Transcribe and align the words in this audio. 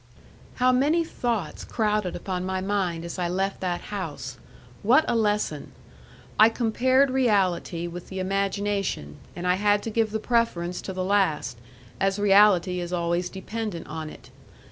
How 0.55 0.71
many 0.71 1.03
thoughts 1.05 1.63
crowded 1.63 2.15
upon 2.15 2.43
my 2.43 2.59
mind 2.59 3.05
as 3.05 3.19
I 3.19 3.27
left 3.27 3.59
that 3.59 3.81
house! 3.93 4.39
What 4.81 5.05
a 5.07 5.15
lesson! 5.15 5.73
I 6.39 6.49
compared 6.49 7.11
reality 7.11 7.85
with 7.85 8.09
the 8.09 8.17
imagination, 8.17 9.17
and 9.35 9.45
I 9.45 9.53
had 9.57 9.83
to 9.83 9.91
give 9.91 10.09
the 10.09 10.17
preference 10.19 10.81
to 10.81 10.93
the 10.93 11.03
last, 11.03 11.59
as 11.99 12.17
reality 12.17 12.79
is 12.79 12.91
always 12.91 13.29
dependent 13.29 13.85
on 13.85 14.09
it. 14.09 14.31